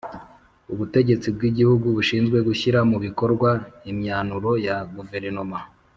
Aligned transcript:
Ubutegetsi 0.73 1.27
bw’gihugu 1.35 1.85
bushinzwe 1.95 2.37
gushyira 2.47 2.79
mu 2.89 2.97
bikorwa 3.05 3.49
imyanuro 3.91 4.49
ya 4.67 4.77
guverinoma 4.95 5.59